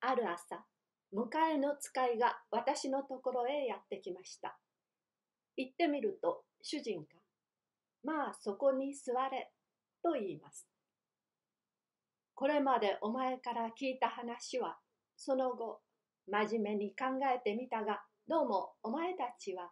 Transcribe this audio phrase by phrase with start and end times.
[0.00, 0.64] ある朝、
[1.12, 4.58] 迎えの使いが私のところへやってきました。
[5.56, 7.06] 行ってみると、主人が、
[8.02, 9.50] まあそこに座れ、
[10.02, 10.66] と言います。
[12.34, 14.78] これまでお前から聞いた話は、
[15.16, 15.80] その後、
[16.26, 17.04] 真面目に考
[17.34, 19.70] えてみたが、どうもお前たちは、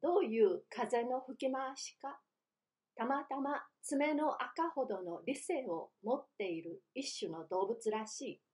[0.00, 2.18] どういう風の吹き回しか、
[2.96, 8.45] たまたま爪の赤ほどの理性を持っている一種の動物らしい。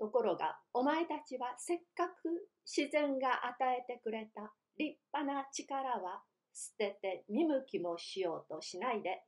[0.00, 6.22] ところが、お前たちはせっかく自然が与えてくれた立派な力は
[6.54, 9.22] 捨てて見向きもしようとしないで、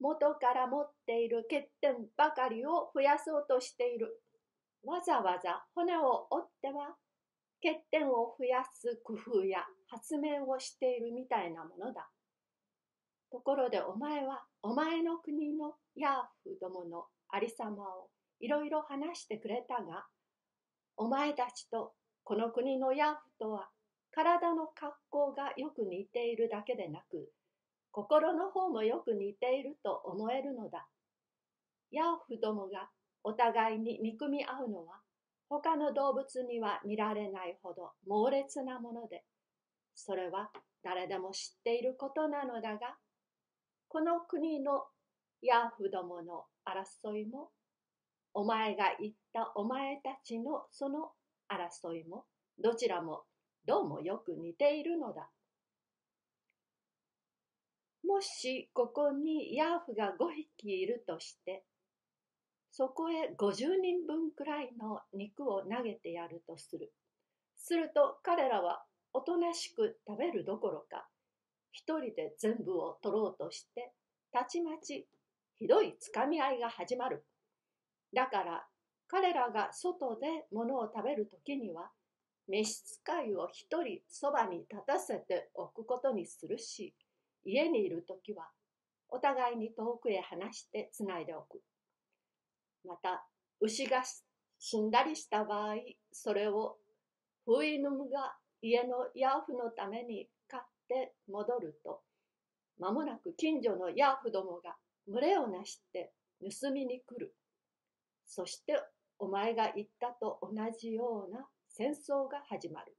[0.00, 4.22] 元から持っている欠点ばかりを増やそうとしている。
[4.82, 6.96] わざわざ骨を折っては
[7.62, 12.08] 欠点を増やす工夫や発明をしているみたいなものだ。
[13.30, 18.08] ところでお前はお前の国のヤーフどものありさまを
[18.42, 20.04] いろいろ話してくれたが、
[20.96, 23.70] お前たちとこの国のヤフとは
[24.10, 27.30] 体の格好がよく似ているだけでなく、
[27.92, 30.88] 心の方もよく似ていると思えるのだ。
[31.92, 32.90] ヤーフどもが
[33.22, 35.00] お互いに憎み合うのは、
[35.48, 39.22] 他の動物には見られないほど猛烈なもので、
[39.94, 40.50] それは
[40.82, 42.96] 誰でも知っていることなのだが、
[43.88, 44.84] この国の
[45.42, 47.50] ヤフどもの争いも、
[48.34, 51.12] お前が言ったお前たちのその
[51.48, 52.24] 争いも、
[52.58, 53.24] どちらも
[53.66, 55.30] どうもよく似ているのだ。
[58.04, 61.64] もしここにヤーフが5匹いるとして、
[62.70, 66.92] そこへ50人分くらいの肉を投げてやるとする。
[67.56, 71.06] すると彼らはおとなしく食べるどころか、
[71.70, 73.92] 一人で全部を取ろうとして、
[74.32, 75.06] たちまち
[75.58, 77.24] ひどいつかみ合いが始まる。
[78.14, 78.66] だから
[79.12, 81.90] 彼らが外で物を食べるときには、
[82.48, 86.94] 召使いを一人そばに立たせておくことにするし、
[87.44, 88.48] 家にいるときは、
[89.10, 91.60] お互いに遠くへ離してつないでおく。
[92.86, 93.26] また、
[93.60, 94.02] 牛が
[94.58, 95.76] 死んだりした場合、
[96.10, 96.78] それを
[97.44, 102.00] フイヌムが家のヤーフのために買って戻ると、
[102.78, 104.74] まもなく近所のヤーフどもが
[105.06, 107.34] 群れをなして盗みに来る。
[108.34, 108.80] そして
[109.18, 110.48] お前が言ったと同
[110.80, 112.96] じような戦争が始まる。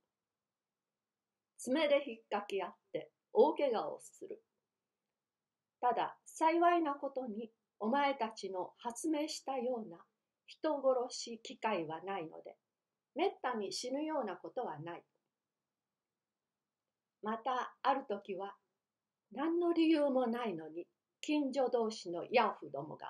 [1.57, 4.43] 爪で引っかき合って大怪我をする。
[5.81, 7.49] ただ幸いなことに
[7.79, 9.97] お前たちの発明したような
[10.45, 12.55] 人殺し機会はないので、
[13.15, 15.03] めったに死ぬようなことはない。
[17.23, 18.53] またある時は
[19.31, 20.85] 何の理由もないのに
[21.21, 23.07] 近所同士のヤーフどもが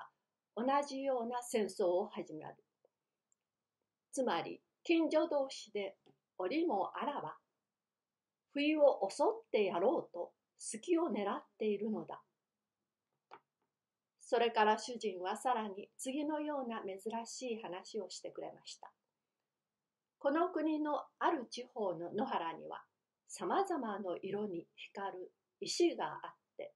[0.56, 2.54] 同じような戦争を始める。
[4.12, 5.96] つまり近所同士で
[6.38, 7.36] 折もあらば
[8.52, 12.22] 冬を襲ってやろうと隙を狙っているのだ。
[14.20, 18.90] それから主人はさらに次のような珍しい話をしてくれました。
[20.18, 22.82] この国のある地方の野原には
[23.28, 26.72] さまざまの色に光る石があって、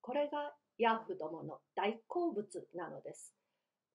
[0.00, 2.44] これがヤーフどもの大好物
[2.74, 3.32] なのです。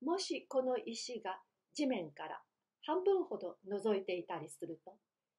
[0.02, 1.38] もしこの石が
[1.74, 2.40] 地面から
[2.86, 4.94] 半分ほど覗いていたりすると、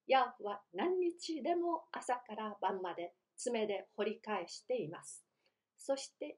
[0.07, 5.25] ヤーフは何日でも朝から晩まで爪で掘り返しています。
[5.79, 6.37] そして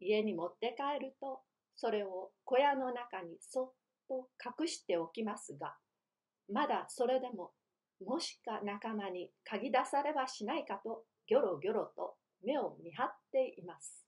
[0.00, 1.40] 家に持って帰ると、
[1.74, 3.72] それを小屋の中にそっ
[4.06, 4.28] と
[4.60, 5.76] 隠しておきますが、
[6.52, 7.52] まだそれでも、
[8.04, 14.05] もしか仲間に嗅ぎ出されはしないかと、ギョロギョロと目を見張っています。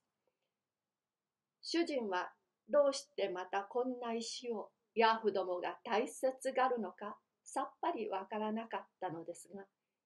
[1.61, 2.31] 主人は
[2.69, 9.63] どうしてまたこんな石をヤーフどもが大切がるのかさっぱりわからなかったのですが、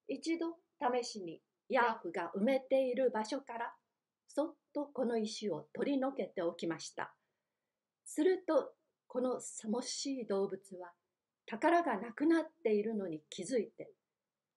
[0.07, 3.73] 一度試しにヤーフが埋めている場所から
[4.27, 7.13] そっとこの石を取り除けておきました。
[8.05, 8.71] すると、
[9.07, 10.91] このさもしい動物は
[11.45, 13.91] 宝がなくなっているのに気づいて、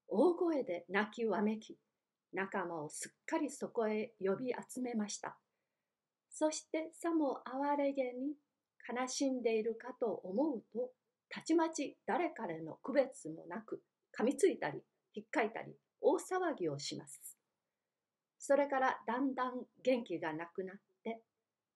[0.09, 1.77] 大声で泣きわめき、
[2.33, 5.37] 仲間をすっかりそこへ呼び集めました。
[6.39, 8.35] そしてさも哀れげに
[8.87, 10.91] 悲しんでいるかと思うと、
[11.31, 13.81] たちまち誰彼の区別もなく、
[14.15, 14.83] 噛みついたり、
[15.15, 15.73] ひっかいたり、
[16.03, 17.39] 大騒ぎをします。
[18.39, 21.23] それからだんだん元気がなくなって、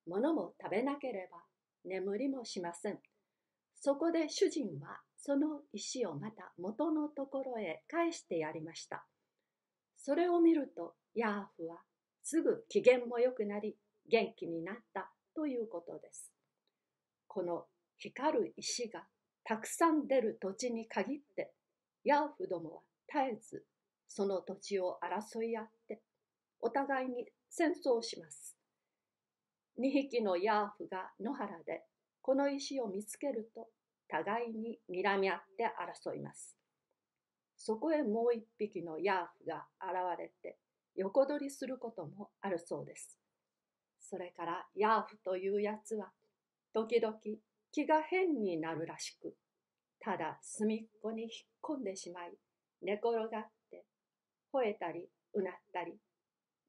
[0.07, 1.39] 物も食べなければ
[1.87, 2.99] 眠りもしません。
[3.77, 9.07] そこで主人はその石をまた元のところへ返してやりました。
[9.97, 11.79] それを見るとヤーフは
[12.23, 13.75] すぐ機嫌も良くなり
[14.11, 16.33] 元気になったということです。
[17.29, 17.65] この
[17.97, 19.05] 光る石が
[19.45, 21.53] たくさん出る土地に限って、
[22.05, 23.65] ヤーフどもは絶えず
[24.09, 26.03] その土地を争い合って、
[26.61, 28.57] お互いに戦争します。
[29.79, 31.85] 2匹のヤーフが野原で
[32.21, 33.69] この石を見つけると、
[34.09, 35.71] 互いに睨み合って
[36.05, 36.57] 争います。
[37.57, 40.59] そこへもう一匹のヤーフが現れて
[40.97, 43.21] 横取りすることもあるそうです。
[44.01, 46.11] それからヤーフというやつは
[46.73, 47.17] 時々
[47.73, 49.35] 気が変になるらしく、
[50.01, 51.31] ただ隅っこに引っ
[51.63, 52.33] 込んでしまい、
[52.83, 53.85] 寝転がって
[54.53, 55.95] 吠えたりうなったり、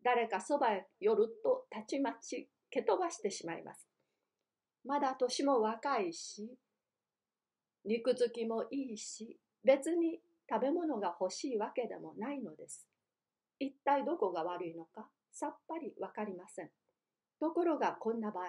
[0.03, 3.87] 誰かそばへ寄るとたちまち蹴飛ばしてしまいます。
[4.85, 6.57] まだ年も若いし、
[7.85, 10.19] 肉付きもいいし、別に
[10.49, 12.87] 食べ物が欲しいわけでもないのです。
[13.59, 16.69] 一体どこが悪いのかさっぱりわかりません。
[17.41, 18.45] ところがこんな場合、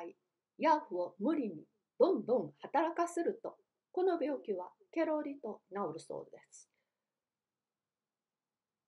[0.58, 1.64] ヤーフを無理に
[1.98, 3.56] どんどん働かせると、
[3.90, 6.68] この病気はケロリと治るそうです。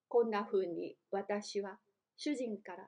[0.09, 1.79] こんな風に私は
[2.19, 2.87] 主人から